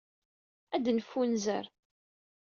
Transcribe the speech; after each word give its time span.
Ad 0.75 0.85
neffunzer. 0.95 1.65